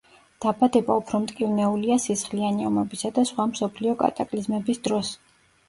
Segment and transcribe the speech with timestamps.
[0.43, 5.17] დაბადება უფრო მტკივნეულია სისხლიანი ომებისა და სხვა მსოფლიო კატაკლიზმების დროს.